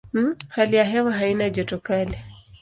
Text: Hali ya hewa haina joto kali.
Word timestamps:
Hali 0.49 0.75
ya 0.75 0.83
hewa 0.83 1.13
haina 1.13 1.49
joto 1.49 1.79
kali. 1.79 2.17